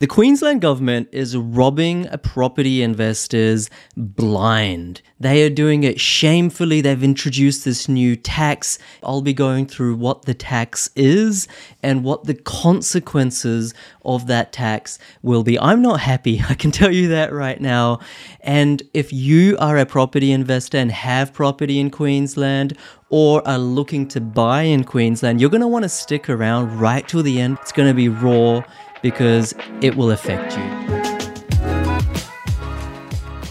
[0.00, 5.02] The Queensland government is robbing property investors blind.
[5.18, 6.80] They are doing it shamefully.
[6.80, 8.78] They've introduced this new tax.
[9.02, 11.48] I'll be going through what the tax is
[11.82, 13.74] and what the consequences
[14.04, 15.58] of that tax will be.
[15.58, 16.40] I'm not happy.
[16.48, 17.98] I can tell you that right now.
[18.40, 22.78] And if you are a property investor and have property in Queensland
[23.10, 27.08] or are looking to buy in Queensland, you're going to want to stick around right
[27.08, 27.58] till the end.
[27.62, 28.62] It's going to be raw
[29.02, 30.88] because it will affect you.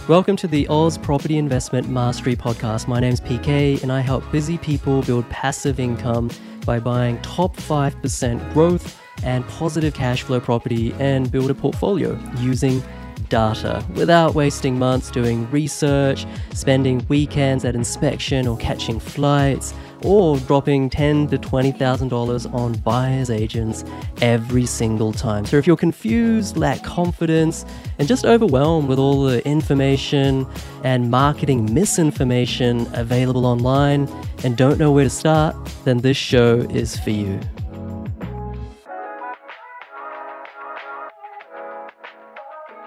[0.08, 2.88] Welcome to the Oz Property Investment Mastery Podcast.
[2.88, 6.30] My name's PK, and I help busy people build passive income
[6.66, 12.82] by buying top 5% growth and positive cash flow property and build a portfolio using
[13.30, 19.74] data without wasting months doing research, spending weekends at inspection or catching flights
[20.04, 23.84] or dropping ten to twenty thousand dollars on buyers agents
[24.22, 25.46] every single time.
[25.46, 27.66] So if you're confused, lack confidence,
[28.00, 30.46] and just overwhelmed with all the information
[30.84, 34.08] and marketing misinformation available online
[34.44, 37.40] and don't know where to start, then this show is for you.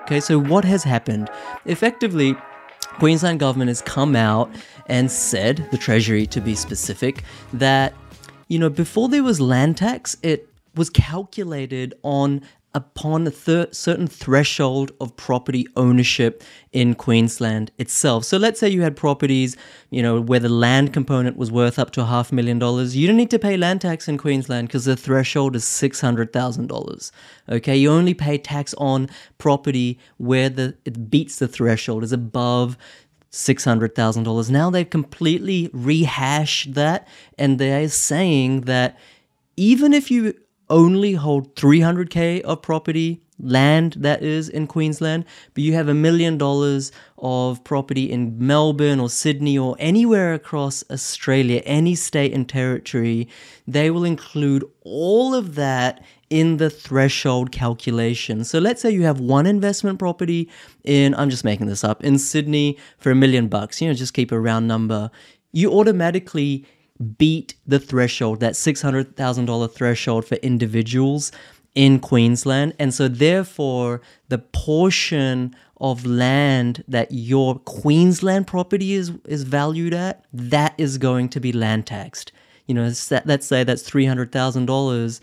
[0.03, 1.31] Okay, so what has happened?
[1.67, 2.35] Effectively,
[3.01, 7.95] Queensland government has come out and said, the Treasury to be specific, that,
[8.49, 14.07] you know, before there was land tax, it was calculated on upon a thir- certain
[14.07, 18.25] threshold of property ownership in Queensland itself.
[18.25, 19.57] So let's say you had properties,
[19.91, 22.97] you know, where the land component was worth up to a half million dollars.
[22.97, 27.11] You don't need to pay land tax in Queensland because the threshold is $600,000.
[27.49, 32.77] Okay, you only pay tax on property where the it beats the threshold is above
[33.33, 34.51] $600,000.
[34.51, 37.07] Now they've completely rehashed that
[37.39, 38.99] and they're saying that
[39.57, 40.35] even if you
[40.71, 46.39] only hold 300k of property land that is in Queensland, but you have a million
[46.39, 53.29] dollars of property in Melbourne or Sydney or anywhere across Australia, any state and territory,
[53.67, 58.45] they will include all of that in the threshold calculation.
[58.45, 60.49] So let's say you have one investment property
[60.85, 64.15] in, I'm just making this up, in Sydney for a million bucks, you know, just
[64.15, 65.11] keep a round number.
[65.53, 66.65] You automatically
[67.19, 71.33] beat the threshold, that $600,000 threshold for individuals
[71.75, 72.75] in Queensland.
[72.79, 80.25] And so, therefore, the portion of land that your Queensland property is, is valued at,
[80.33, 82.33] that is going to be land taxed.
[82.67, 85.21] You know, let's say that's $300,000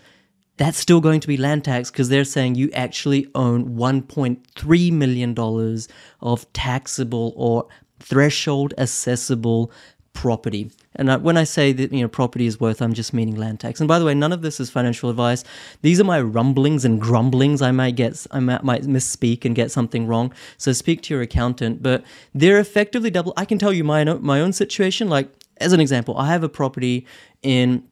[0.58, 5.78] that's still going to be land tax because they're saying you actually own $1.3 million
[6.20, 7.66] of taxable or
[8.00, 9.72] threshold accessible
[10.12, 10.70] property.
[10.96, 13.80] And when I say that you know property is worth, I'm just meaning land tax.
[13.80, 15.44] And by the way, none of this is financial advice.
[15.82, 17.62] These are my rumblings and grumblings.
[17.62, 20.32] I might get, I might, might misspeak and get something wrong.
[20.56, 21.82] So speak to your accountant.
[21.82, 22.04] But
[22.34, 23.32] they're effectively double.
[23.36, 25.08] I can tell you my my own situation.
[25.08, 25.28] Like
[25.58, 27.06] as an example, I have a property
[27.42, 27.84] in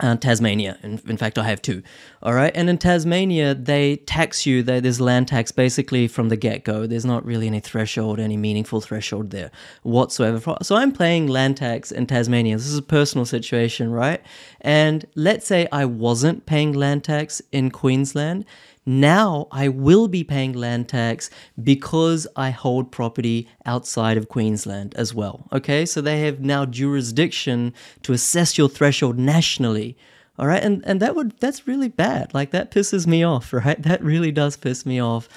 [0.00, 0.76] uh, Tasmania.
[0.82, 1.82] In, in, fact, I have two.
[2.22, 2.52] All right.
[2.54, 4.62] And in Tasmania, they tax you.
[4.62, 6.86] They, there's land tax basically from the get go.
[6.86, 9.52] There's not really any threshold, any meaningful threshold there
[9.82, 10.56] whatsoever.
[10.62, 12.56] So I'm paying land tax in Tasmania.
[12.56, 14.20] This is a personal situation, right?
[14.60, 18.44] And let's say I wasn't paying land tax in Queensland
[18.86, 21.30] now I will be paying land tax
[21.62, 25.48] because I hold property outside of Queensland as well.
[25.52, 27.72] Okay, so they have now jurisdiction
[28.02, 29.96] to assess your threshold nationally.
[30.38, 32.34] All right, and and that would that's really bad.
[32.34, 33.80] Like that pisses me off, right?
[33.82, 35.28] That really does piss me off.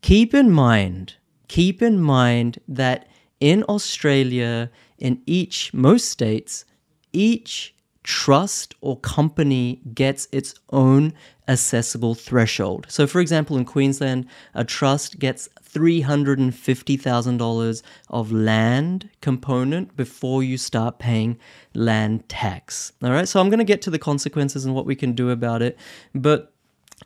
[0.00, 1.14] Keep in mind,
[1.48, 3.06] keep in mind that
[3.38, 6.64] in Australia, in each most states,
[7.12, 11.12] each trust or company gets its own
[11.48, 12.86] accessible threshold.
[12.88, 20.98] So, for example, in Queensland, a trust gets $350,000 of land component before you start
[20.98, 21.38] paying
[21.74, 22.92] land tax.
[23.02, 25.30] All right, so I'm going to get to the consequences and what we can do
[25.30, 25.78] about it.
[26.14, 26.52] But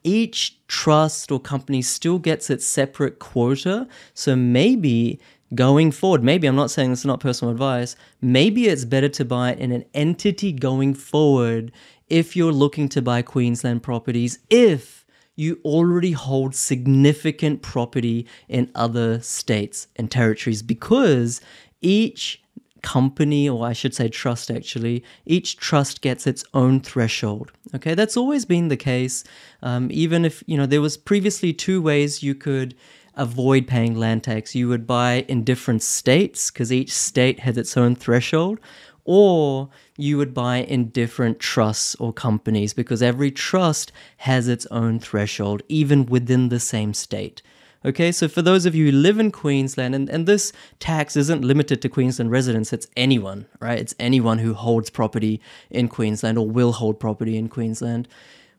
[0.04, 3.88] each trust or company still gets its separate quota.
[4.14, 5.18] So maybe
[5.54, 9.24] going forward, maybe I'm not saying this is not personal advice, maybe it's better to
[9.24, 11.72] buy in an entity going forward
[12.08, 15.04] if you're looking to buy Queensland properties, if
[15.34, 21.40] you already hold significant property in other states and territories, because
[21.80, 22.42] each
[22.82, 27.52] company, or I should say trust actually, each trust gets its own threshold.
[27.74, 29.24] Okay, that's always been the case.
[29.62, 32.74] Um, even if, you know, there was previously two ways you could
[33.16, 34.54] avoid paying land tax.
[34.54, 38.58] You would buy in different states because each state has its own threshold,
[39.04, 44.98] or you would buy in different trusts or companies because every trust has its own
[44.98, 47.40] threshold, even within the same state.
[47.84, 51.44] Okay, so for those of you who live in Queensland, and, and this tax isn't
[51.44, 53.78] limited to Queensland residents, it's anyone, right?
[53.78, 55.40] It's anyone who holds property
[55.70, 58.08] in Queensland or will hold property in Queensland,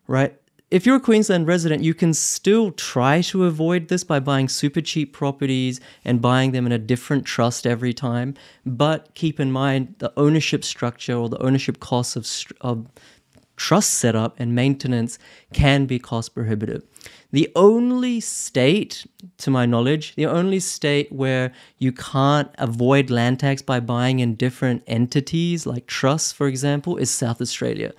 [0.06, 0.34] right?
[0.70, 4.82] If you're a Queensland resident, you can still try to avoid this by buying super
[4.82, 8.34] cheap properties and buying them in a different trust every time.
[8.66, 12.86] But keep in mind the ownership structure or the ownership costs of, of
[13.56, 15.18] trust setup and maintenance
[15.54, 16.82] can be cost prohibitive.
[17.32, 19.06] The only state,
[19.38, 24.34] to my knowledge, the only state where you can't avoid land tax by buying in
[24.34, 27.94] different entities, like trusts, for example, is South Australia.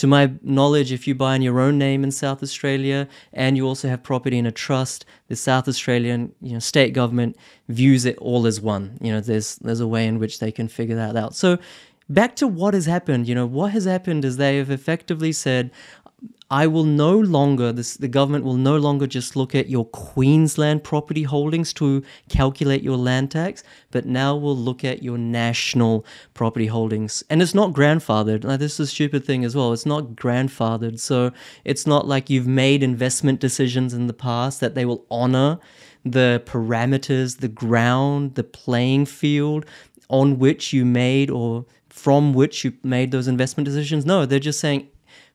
[0.00, 3.66] To my knowledge, if you buy in your own name in South Australia and you
[3.66, 7.36] also have property in a trust, the South Australian you know, state government
[7.68, 8.96] views it all as one.
[9.02, 11.34] You know, there's there's a way in which they can figure that out.
[11.34, 11.58] So
[12.08, 13.28] back to what has happened.
[13.28, 15.70] You know, what has happened is they have effectively said,
[16.52, 20.82] I will no longer, this, the government will no longer just look at your Queensland
[20.82, 23.62] property holdings to calculate your land tax,
[23.92, 26.04] but now we'll look at your national
[26.34, 27.22] property holdings.
[27.30, 28.42] And it's not grandfathered.
[28.42, 29.72] Now, this is a stupid thing as well.
[29.72, 30.98] It's not grandfathered.
[30.98, 31.30] So
[31.64, 35.60] it's not like you've made investment decisions in the past that they will honor
[36.04, 39.64] the parameters, the ground, the playing field
[40.08, 44.04] on which you made or from which you made those investment decisions.
[44.04, 44.88] No, they're just saying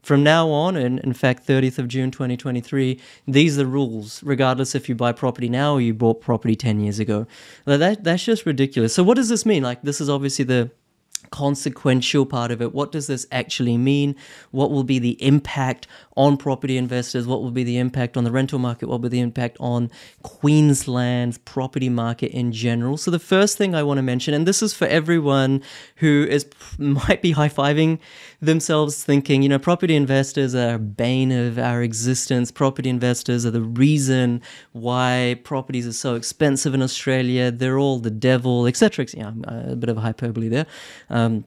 [0.05, 4.75] from now on, and in fact, 30th of June 2023, these are the rules, regardless
[4.75, 7.25] if you buy property now or you bought property 10 years ago.
[7.65, 8.93] That, that's just ridiculous.
[8.93, 9.63] So, what does this mean?
[9.63, 10.69] Like, this is obviously the
[11.31, 12.73] consequential part of it.
[12.73, 14.15] What does this actually mean?
[14.51, 17.27] What will be the impact on property investors?
[17.27, 18.87] What will be the impact on the rental market?
[18.87, 19.91] What will be the impact on
[20.23, 22.97] Queensland's property market in general?
[22.97, 25.61] So the first thing I want to mention, and this is for everyone
[25.97, 26.45] who is
[26.77, 27.99] might be high fiving
[28.41, 32.51] themselves, thinking, you know, property investors are a bane of our existence.
[32.51, 34.41] Property investors are the reason
[34.71, 37.51] why properties are so expensive in Australia.
[37.51, 39.05] They're all the devil, etc.
[39.13, 40.65] Yeah, uh, a bit of a hyperbole there.
[41.09, 41.45] Um,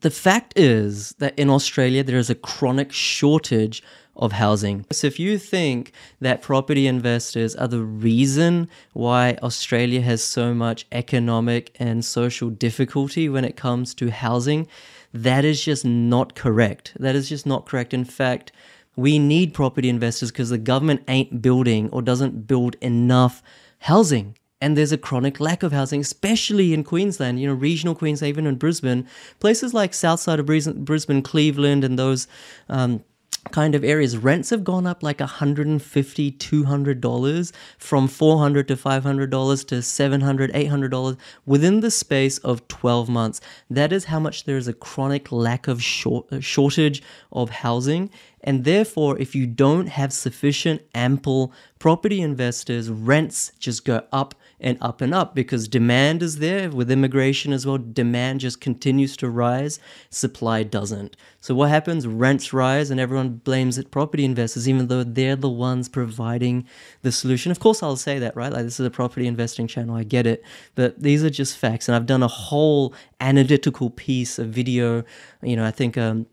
[0.00, 3.82] the fact is that in Australia, there is a chronic shortage
[4.16, 4.84] of housing.
[4.92, 10.86] So, if you think that property investors are the reason why Australia has so much
[10.92, 14.68] economic and social difficulty when it comes to housing,
[15.12, 16.92] that is just not correct.
[16.98, 17.94] That is just not correct.
[17.94, 18.52] In fact,
[18.96, 23.42] we need property investors because the government ain't building or doesn't build enough
[23.78, 28.30] housing and there's a chronic lack of housing, especially in Queensland, you know, regional Queensland,
[28.30, 29.06] even in Brisbane.
[29.38, 32.26] Places like south side of Brisbane, Cleveland, and those
[32.70, 33.04] um,
[33.50, 39.28] kind of areas rents have gone up like 150 200 dollars from 400 to 500
[39.28, 44.44] dollars to 700 800 dollars within the space of 12 months that is how much
[44.44, 47.02] there is a chronic lack of short, uh, shortage
[47.32, 48.08] of housing
[48.44, 54.78] and therefore if you don't have sufficient ample property investors rents just go up and
[54.80, 57.76] up and up because demand is there with immigration as well.
[57.76, 61.16] Demand just continues to rise, supply doesn't.
[61.40, 62.06] So what happens?
[62.06, 66.66] Rents rise, and everyone blames it property investors, even though they're the ones providing
[67.02, 67.52] the solution.
[67.52, 68.50] Of course, I'll say that, right?
[68.50, 70.42] Like this is a property investing channel, I get it,
[70.74, 75.04] but these are just facts, and I've done a whole analytical piece, a video.
[75.42, 76.26] You know, I think um,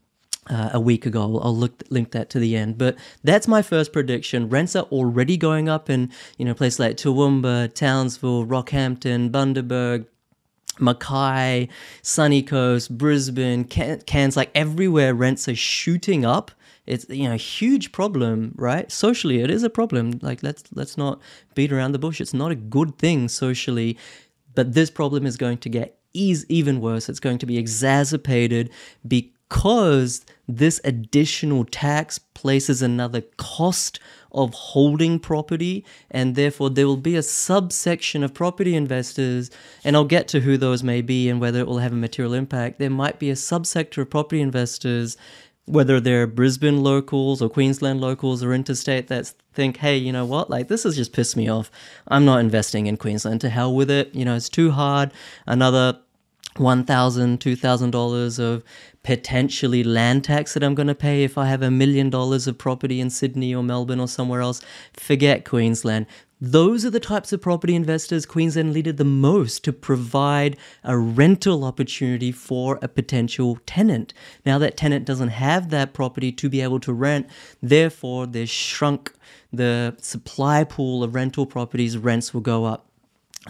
[0.49, 1.21] uh, a week ago.
[1.21, 2.77] I'll, look link that to the end.
[2.77, 4.49] But that's my first prediction.
[4.49, 10.05] Rents are already going up in you know places like Toowoomba, Townsville, Rockhampton, Bundaberg.
[10.79, 11.67] Mackay,
[12.01, 16.49] Sunny Coast, Brisbane, Cairns, like everywhere, rents are shooting up.
[16.87, 18.91] It's you know a huge problem, right?
[18.91, 20.19] Socially, it is a problem.
[20.23, 21.21] Like let's let's not
[21.53, 22.19] beat around the bush.
[22.19, 23.97] It's not a good thing socially,
[24.55, 27.09] but this problem is going to get is even worse.
[27.09, 28.71] It's going to be exacerbated
[29.51, 33.99] because this additional tax places another cost
[34.31, 39.51] of holding property, and therefore there will be a subsection of property investors,
[39.83, 42.33] and I'll get to who those may be and whether it will have a material
[42.33, 42.79] impact.
[42.79, 45.17] There might be a subsector of property investors,
[45.65, 50.49] whether they're Brisbane locals or Queensland locals or interstate, that think, hey, you know what,
[50.49, 51.69] like this has just pissed me off.
[52.07, 53.41] I'm not investing in Queensland.
[53.41, 54.15] To hell with it.
[54.15, 55.11] You know, it's too hard.
[55.45, 55.99] Another
[56.55, 58.63] $1,000, $2,000 of
[59.03, 62.57] potentially land tax that I'm going to pay if I have a million dollars of
[62.57, 64.61] property in Sydney or Melbourne or somewhere else.
[64.93, 66.05] Forget Queensland.
[66.43, 71.63] Those are the types of property investors Queensland needed the most to provide a rental
[71.63, 74.11] opportunity for a potential tenant.
[74.43, 77.27] Now, that tenant doesn't have that property to be able to rent,
[77.61, 79.13] therefore, they've shrunk
[79.53, 82.90] the supply pool of rental properties, rents will go up.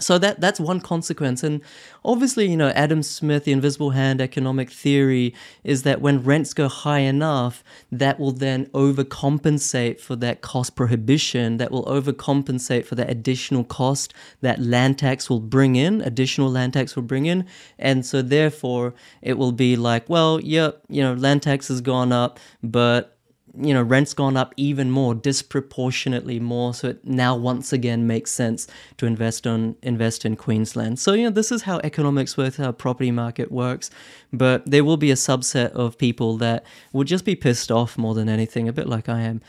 [0.00, 1.42] So that that's one consequence.
[1.42, 1.60] And
[2.04, 5.34] obviously you know adam smith the invisible hand economic theory
[5.64, 11.58] is that when rents go high enough that will then overcompensate for that cost prohibition
[11.58, 16.72] that will overcompensate for that additional cost that land tax will bring in additional land
[16.72, 17.46] tax will bring in.
[17.78, 22.12] And so therefore it will be like well yep you know land tax has gone
[22.12, 23.16] up but
[23.58, 26.72] you know rent's gone up even more disproportionately more.
[26.74, 28.66] So it now once again makes sense
[28.96, 30.98] to invest on invest in Queensland.
[30.98, 33.90] So you know this is how economics works how property market works.
[34.32, 38.14] But there will be a subset of people that will just be pissed off more
[38.14, 39.42] than anything a bit like I am.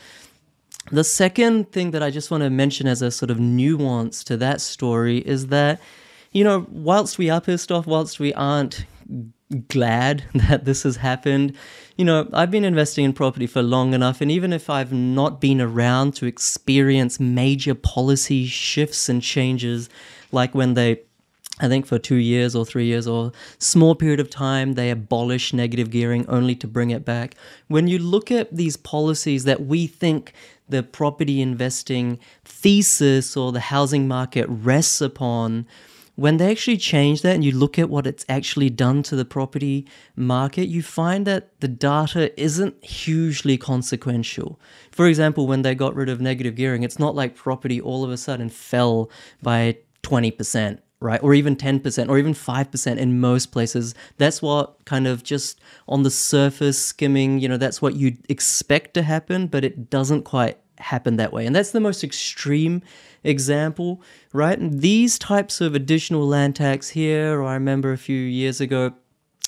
[0.90, 4.36] The second thing that I just want to mention as a sort of nuance to
[4.36, 5.80] that story is that
[6.32, 8.84] you know whilst we are pissed off whilst we aren't
[9.54, 11.56] glad that this has happened.
[11.96, 15.40] You know, I've been investing in property for long enough, and even if I've not
[15.40, 19.88] been around to experience major policy shifts and changes,
[20.32, 21.00] like when they
[21.60, 25.52] I think for two years or three years or small period of time, they abolish
[25.52, 27.36] negative gearing only to bring it back.
[27.68, 30.32] When you look at these policies that we think
[30.68, 35.66] the property investing thesis or the housing market rests upon,
[36.16, 39.24] when they actually change that and you look at what it's actually done to the
[39.24, 44.60] property market, you find that the data isn't hugely consequential.
[44.92, 48.10] For example, when they got rid of negative gearing, it's not like property all of
[48.10, 49.10] a sudden fell
[49.42, 50.78] by 20%.
[51.00, 53.94] Right, or even 10%, or even 5% in most places.
[54.16, 58.94] That's what kind of just on the surface skimming, you know, that's what you'd expect
[58.94, 61.46] to happen, but it doesn't quite happen that way.
[61.46, 62.82] And that's the most extreme
[63.24, 64.58] example, right?
[64.58, 68.92] And these types of additional land tax here, I remember a few years ago,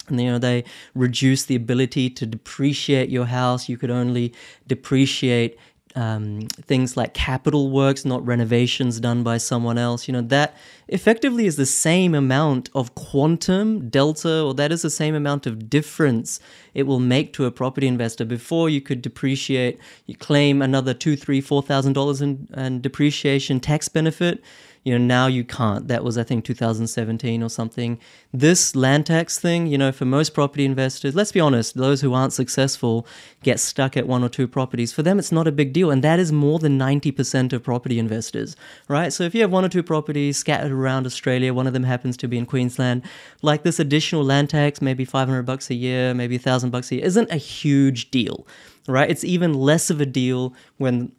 [0.09, 0.65] and you know they
[0.95, 4.33] reduced the ability to depreciate your house you could only
[4.69, 5.59] depreciate
[5.97, 10.07] um, things like capital works, not renovations done by someone else.
[10.07, 10.55] You know, that
[10.89, 15.71] effectively is the same amount of quantum delta, or that is the same amount of
[15.71, 16.39] difference
[16.75, 18.27] it will make to a property investor.
[18.27, 22.47] Before you could depreciate, you claim another two, three, four thousand dollars in,
[22.83, 24.45] depreciation tax benefit
[24.87, 25.89] you know now you can't.
[25.89, 27.99] That was i think 2017 or something.
[28.33, 32.15] This land tax thing you know for most property investors let's be honest those who
[32.15, 33.05] aren't successful
[33.43, 34.93] get stuck at one or two properties.
[34.93, 37.99] For them it's not a big deal and that is more than 90% of property
[37.99, 38.55] investors
[38.87, 39.13] right?
[39.13, 42.17] So if you have one or two properties scattered around australia one of them happens
[42.19, 43.03] to be in queensland
[43.43, 47.05] like this additional land tax maybe 500 bucks a year maybe 1000 bucks a year
[47.05, 48.47] isn't a huge deal
[48.89, 49.11] right?
[49.11, 51.13] It's even less of a deal when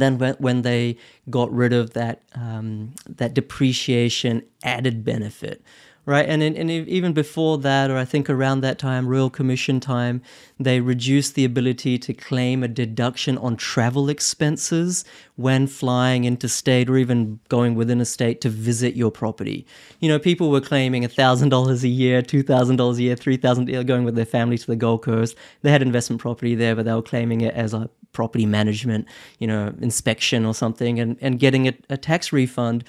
[0.00, 0.96] then when, when they
[1.30, 5.62] got rid of that um, that depreciation added benefit
[6.04, 6.28] right?
[6.28, 10.20] And, in, and even before that, or I think around that time, Royal Commission time,
[10.58, 15.04] they reduced the ability to claim a deduction on travel expenses
[15.36, 19.64] when flying interstate or even going within a state to visit your property.
[20.00, 24.24] You know, people were claiming $1,000 a year, $2,000 a year, $3,000 going with their
[24.24, 25.36] family to the Gold Coast.
[25.62, 29.06] They had investment property there, but they were claiming it as a property management,
[29.38, 32.84] you know, inspection or something and, and getting a, a tax refund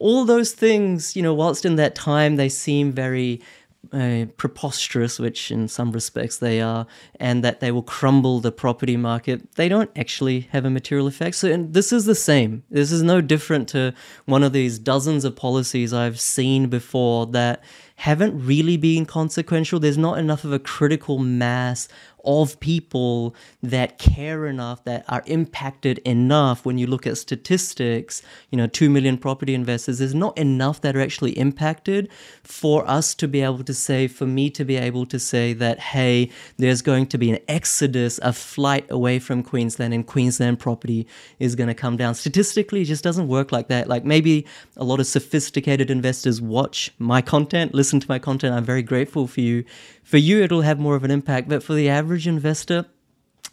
[0.00, 3.40] all those things, you know, whilst in that time they seem very
[3.92, 6.86] uh, preposterous, which in some respects they are,
[7.18, 11.36] and that they will crumble the property market, they don't actually have a material effect.
[11.36, 12.62] So, and this is the same.
[12.70, 13.94] This is no different to
[14.26, 17.62] one of these dozens of policies I've seen before that
[17.96, 19.78] haven't really been consequential.
[19.78, 21.86] There's not enough of a critical mass
[22.24, 26.64] of people that care enough, that are impacted enough.
[26.64, 30.96] When you look at statistics, you know, 2 million property investors, there's not enough that
[30.96, 32.08] are actually impacted
[32.42, 35.78] for us to be able to say, for me to be able to say that,
[35.78, 41.06] hey, there's going to be an exodus, a flight away from Queensland, and Queensland property
[41.38, 42.14] is going to come down.
[42.14, 43.88] Statistically, it just doesn't work like that.
[43.88, 44.46] Like maybe
[44.76, 48.54] a lot of sophisticated investors watch my content, listen to my content.
[48.54, 49.64] I'm very grateful for you
[50.10, 52.84] for you it'll have more of an impact but for the average investor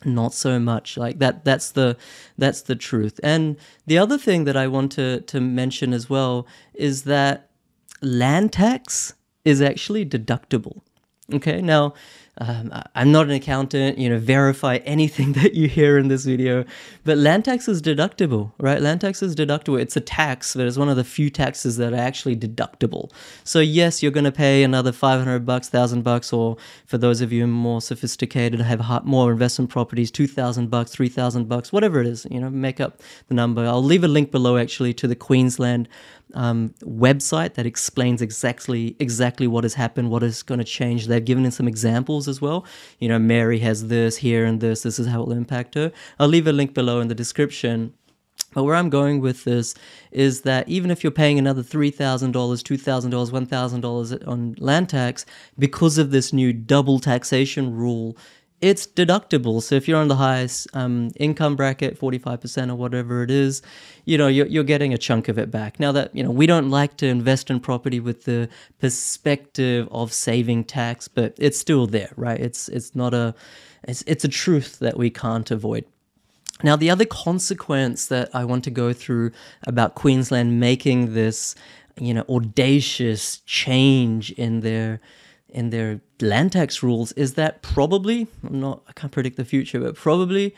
[0.06, 0.98] not so much.
[0.98, 1.98] Like that that's the
[2.38, 3.20] that's the truth.
[3.24, 7.50] And the other thing that i want to to mention as well is that
[8.02, 10.82] land tax is actually deductible.
[11.34, 11.94] Okay now
[12.40, 16.66] um, I'm not an accountant, you know, verify anything that you hear in this video,
[17.04, 18.82] but land tax is deductible, right?
[18.82, 19.80] Land tax is deductible.
[19.80, 23.12] It's a tax, but it's one of the few taxes that are actually deductible.
[23.44, 27.32] So yes, you're going to pay another 500 bucks, 1000 bucks, or for those of
[27.32, 32.40] you more sophisticated, have more investment properties, 2000 bucks, 3000 bucks, whatever it is, you
[32.40, 33.66] know, make up the number.
[33.66, 35.90] I'll leave a link below actually to the Queensland
[36.34, 41.08] um, website that explains exactly exactly what has happened, what is going to change.
[41.08, 42.66] They've given in some examples as well.
[43.00, 44.82] You know, Mary has this here and this.
[44.82, 45.92] This is how it will impact her.
[46.20, 47.94] I'll leave a link below in the description.
[48.54, 49.76] But where I'm going with this
[50.12, 55.26] is that even if you're paying another $3,000, $2,000, $1,000 on land tax,
[55.60, 58.18] because of this new double taxation rule,
[58.60, 59.62] it's deductible.
[59.62, 63.62] So if you're on the highest um, income bracket, 45% or whatever it is,
[64.06, 65.80] you know, you're, you're getting a chunk of it back.
[65.80, 68.50] Now that, you know, we don't like to invest in property with the
[68.80, 72.40] perspective of saving tax, but it's still there, right?
[72.40, 73.36] It's, it's not a,
[73.84, 75.86] it's, it's a truth that we can't avoid.
[76.64, 79.32] Now, the other consequence that I want to go through
[79.68, 81.54] about Queensland making this,
[82.00, 85.00] you know, audacious change in their
[85.50, 89.80] in their land tax rules is that probably I'm not I can't predict the future,
[89.80, 90.56] but probably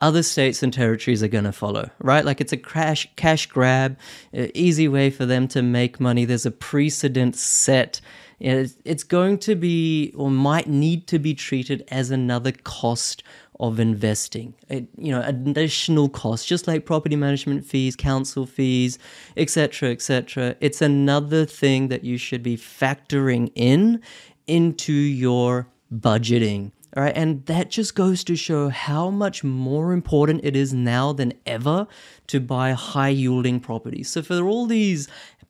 [0.00, 2.24] other states and territories are going to follow, right?
[2.24, 3.98] Like it's a cash cash grab,
[4.32, 6.24] easy way for them to make money.
[6.24, 8.00] There's a precedent set.
[8.38, 13.24] It's going to be or might need to be treated as another cost
[13.60, 14.54] of investing.
[14.68, 18.98] It, you know, additional costs, just like property management fees, council fees,
[19.36, 20.56] etc., etc.
[20.60, 24.00] It's another thing that you should be factoring in
[24.46, 26.72] into your budgeting.
[26.96, 31.12] All right, and that just goes to show how much more important it is now
[31.12, 31.86] than ever
[32.28, 34.08] to buy high yielding properties.
[34.08, 35.06] So, for all these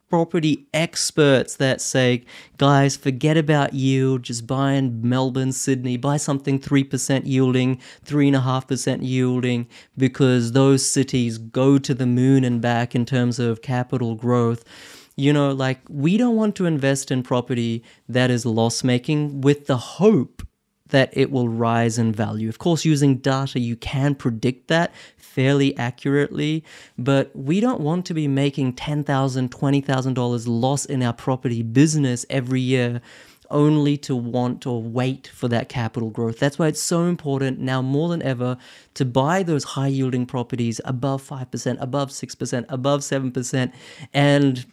[0.09, 2.25] property experts that say,
[2.57, 9.69] guys, forget about yield, just buy in Melbourne, Sydney, buy something 3% yielding, 3.5% yielding,
[9.97, 14.65] because those cities go to the moon and back in terms of capital growth.
[15.17, 19.67] You know, like we don't want to invest in property that is loss making with
[19.67, 20.43] the hope
[20.89, 22.49] that it will rise in value.
[22.49, 26.65] Of course, using data, you can predict that fairly accurately,
[26.97, 29.05] but we don't want to be making $10,000,
[29.49, 33.01] $20,000 loss in our property business every year
[33.51, 36.39] only to want or wait for that capital growth.
[36.39, 38.59] That's why it's so important now more than ever
[38.95, 43.73] to buy those high yielding properties above 5%, above 6%, above 7%,
[44.13, 44.67] and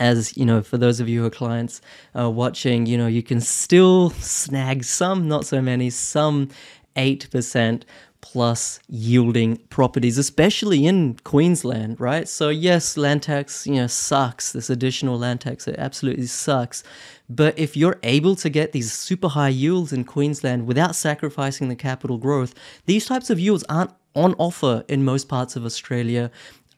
[0.00, 1.80] as you know for those of you who are clients
[2.18, 6.48] uh, watching you know you can still snag some not so many some
[6.96, 7.82] 8%
[8.20, 12.26] plus yielding properties especially in queensland right?
[12.26, 14.52] So yes land tax you know sucks.
[14.52, 16.82] This additional land tax it absolutely sucks.
[17.28, 21.76] But if you're able to get these super high yields in queensland without sacrificing the
[21.76, 22.54] capital growth
[22.86, 26.30] these types of yields aren't on offer in most parts of australia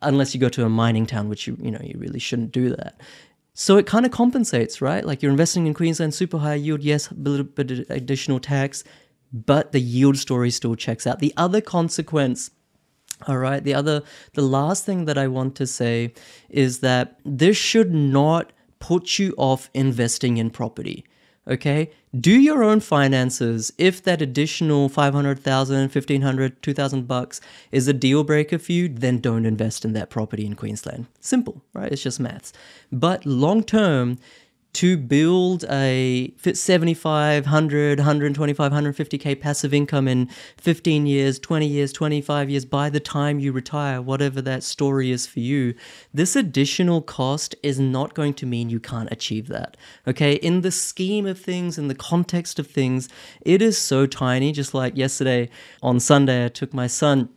[0.06, 2.70] unless you go to a mining town, which you you know you really shouldn't do
[2.70, 3.00] that.
[3.58, 5.02] So it kind of compensates, right?
[5.02, 8.84] Like you're investing in Queensland, super high yield, yes, a little bit additional tax,
[9.32, 11.20] but the yield story still checks out.
[11.20, 12.50] The other consequence,
[13.26, 14.02] all right, the other,
[14.34, 16.12] the last thing that I want to say
[16.50, 21.06] is that this should not put you off investing in property
[21.46, 21.90] okay?
[22.18, 23.72] Do your own finances.
[23.78, 27.40] If that additional 500000 1500 2000 bucks
[27.72, 31.06] is a deal breaker for you then don't invest in that property in queensland.
[31.20, 31.92] Simple right?
[31.92, 32.52] It's just maths.
[32.90, 34.18] But long term
[34.76, 42.50] to build a 75 100 125 150k passive income in 15 years 20 years 25
[42.50, 45.72] years by the time you retire whatever that story is for you
[46.12, 50.34] this additional cost is not going to mean you can't achieve that okay?
[50.34, 53.08] In the scheme of things in the context of things
[53.40, 55.48] it is so tiny just like yesterday
[55.82, 57.30] on sunday i took my son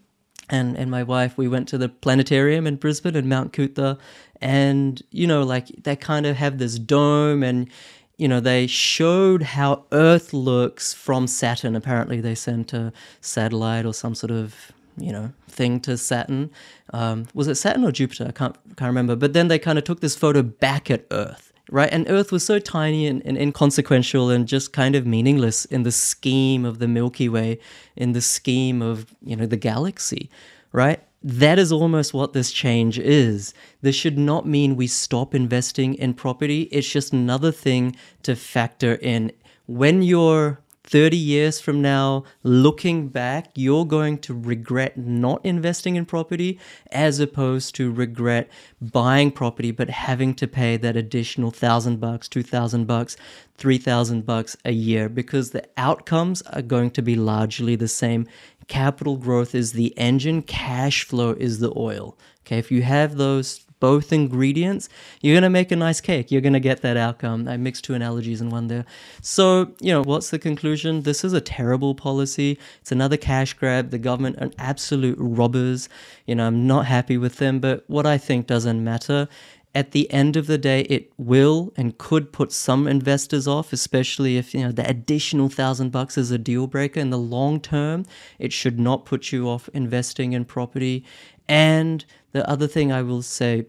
[0.50, 3.98] and and my wife we went to the planetarium in Brisbane and Mount Coot-tha
[4.42, 7.70] and you know like they kind of have this dome and
[8.18, 11.76] you know they showed how earth looks from saturn.
[11.76, 16.52] Apparently they sent a satellite or some sort of you know thing to saturn.
[16.92, 18.26] Um, was it saturn or jupiter?
[18.28, 19.16] I can't can't remember.
[19.16, 22.46] But then they kind of took this photo back at earth right and earth was
[22.46, 26.88] so tiny and, and inconsequential and just kind of meaningless in the scheme of the
[26.88, 27.60] milky way
[27.96, 30.30] in the scheme of you know the galaxy
[30.72, 33.54] right that is almost what this change is.
[33.82, 36.64] This should not mean we stop investing in property.
[36.72, 39.34] It's just another thing to factor in.
[39.68, 46.06] When you're 30 years from now, looking back, you're going to regret not investing in
[46.06, 46.60] property
[46.92, 48.50] as opposed to regret
[48.82, 53.16] buying property but having to pay that additional thousand bucks, two thousand bucks,
[53.56, 58.26] three thousand bucks a year because the outcomes are going to be largely the same
[58.68, 62.18] capital growth is the engine, cash flow is the oil.
[62.46, 64.90] Okay, if you have those both ingredients,
[65.22, 66.32] you're going to make a nice cake.
[66.32, 67.48] You're going to get that outcome.
[67.48, 68.86] I mixed two analogies in one there.
[69.22, 71.04] So, you know, what's the conclusion?
[71.04, 72.58] This is a terrible policy.
[72.82, 73.92] It's another cash grab.
[73.92, 75.90] The government are absolute robbers.
[76.26, 79.28] You know, I'm not happy with them, but what I think doesn't matter
[79.76, 84.38] at the end of the day, it will and could put some investors off, especially
[84.38, 87.00] if you know the additional thousand bucks is a deal breaker.
[87.00, 88.06] In the long term,
[88.40, 91.06] it should not put you off investing in property.
[91.50, 93.66] And the other thing I will say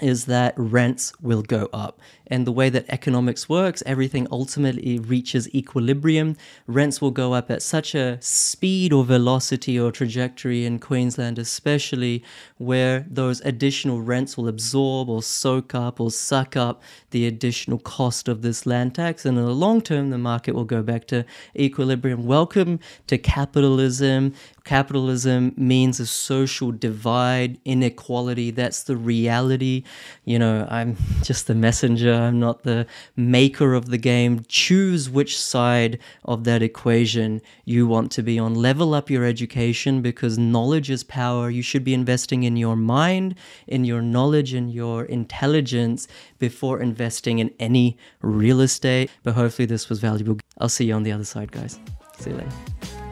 [0.00, 2.00] is that rents will go up.
[2.26, 6.36] And the way that economics works, everything ultimately reaches equilibrium.
[6.66, 12.22] Rents will go up at such a speed or velocity or trajectory in Queensland, especially
[12.56, 18.28] where those additional rents will absorb or soak up or suck up the additional cost
[18.28, 19.26] of this land tax.
[19.26, 22.26] And in the long term, the market will go back to equilibrium.
[22.26, 22.78] Welcome
[23.08, 24.34] to capitalism.
[24.64, 28.50] Capitalism means a social divide, inequality.
[28.50, 29.84] That's the reality.
[30.24, 34.44] You know, I'm just the messenger, I'm not the maker of the game.
[34.48, 38.54] Choose which side of that equation you want to be on.
[38.54, 41.50] Level up your education because knowledge is power.
[41.50, 43.34] You should be investing in your mind,
[43.66, 46.06] in your knowledge, in your intelligence
[46.38, 49.10] before investing in any real estate.
[49.22, 50.38] But hopefully, this was valuable.
[50.58, 51.78] I'll see you on the other side, guys.
[52.18, 53.09] See you later.